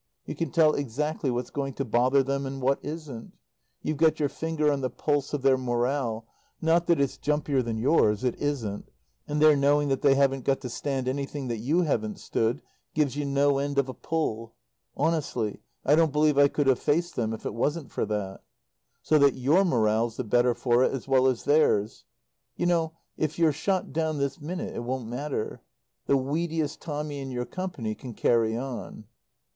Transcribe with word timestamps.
You 0.25 0.33
can 0.33 0.49
tell 0.49 0.73
exactly 0.73 1.29
what's 1.29 1.51
going 1.51 1.73
to 1.75 1.85
bother 1.85 2.23
them, 2.23 2.47
and 2.47 2.59
what 2.59 2.79
isn't. 2.83 3.33
You've 3.83 3.97
got 3.97 4.19
your 4.19 4.29
finger 4.29 4.71
on 4.71 4.81
the 4.81 4.89
pulse 4.89 5.31
of 5.31 5.43
their 5.43 5.59
morale 5.59 6.25
not 6.59 6.87
that 6.87 6.99
it's 6.99 7.19
jumpier 7.19 7.63
than 7.63 7.77
yours; 7.77 8.23
it 8.23 8.33
isn't 8.39 8.89
and 9.27 9.39
their 9.39 9.55
knowing 9.55 9.89
that 9.89 10.01
they 10.01 10.15
haven't 10.15 10.43
got 10.43 10.59
to 10.61 10.69
stand 10.69 11.07
anything 11.07 11.49
that 11.49 11.59
you 11.59 11.81
haven't 11.83 12.17
stood 12.17 12.63
gives 12.95 13.15
you 13.15 13.25
no 13.25 13.59
end 13.59 13.77
of 13.77 13.87
a 13.87 13.93
pull. 13.93 14.55
Honestly, 14.97 15.61
I 15.85 15.93
don't 15.93 16.11
believe 16.11 16.35
I 16.35 16.47
could 16.47 16.65
have 16.65 16.79
faced 16.79 17.15
them 17.15 17.31
if 17.31 17.45
it 17.45 17.53
wasn't 17.53 17.91
for 17.91 18.03
that. 18.07 18.41
So 19.03 19.19
that 19.19 19.35
your 19.35 19.63
morale's 19.63 20.17
the 20.17 20.23
better 20.23 20.55
for 20.55 20.83
it 20.83 20.93
as 20.93 21.07
well 21.07 21.27
as 21.27 21.43
theirs. 21.43 22.05
You 22.55 22.65
know, 22.65 22.93
if 23.17 23.37
you're 23.37 23.51
shot 23.53 23.93
down 23.93 24.17
this 24.17 24.41
minute 24.41 24.75
it 24.75 24.81
won't 24.83 25.07
matter. 25.07 25.61
The 26.07 26.17
weediest 26.17 26.79
Tommy 26.79 27.19
in 27.19 27.29
your 27.29 27.45
Company 27.45 27.93
can 27.93 28.15
"carry 28.15 28.57
on." 28.57 29.03